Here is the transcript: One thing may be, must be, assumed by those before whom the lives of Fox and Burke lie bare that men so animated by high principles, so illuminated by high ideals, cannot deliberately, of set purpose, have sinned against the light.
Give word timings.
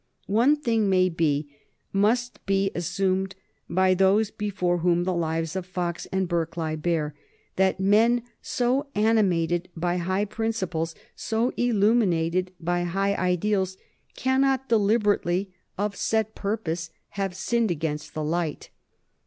One 0.25 0.55
thing 0.55 0.89
may 0.89 1.09
be, 1.09 1.47
must 1.93 2.43
be, 2.47 2.71
assumed 2.73 3.35
by 3.69 3.93
those 3.93 4.31
before 4.31 4.79
whom 4.79 5.03
the 5.03 5.13
lives 5.13 5.55
of 5.55 5.63
Fox 5.63 6.07
and 6.11 6.27
Burke 6.27 6.57
lie 6.57 6.75
bare 6.75 7.13
that 7.57 7.79
men 7.79 8.23
so 8.41 8.87
animated 8.95 9.69
by 9.77 9.97
high 9.97 10.25
principles, 10.25 10.95
so 11.15 11.53
illuminated 11.55 12.51
by 12.59 12.81
high 12.81 13.13
ideals, 13.13 13.77
cannot 14.15 14.67
deliberately, 14.69 15.51
of 15.77 15.95
set 15.95 16.33
purpose, 16.33 16.89
have 17.09 17.35
sinned 17.35 17.69
against 17.69 18.15
the 18.15 18.23
light. 18.23 18.71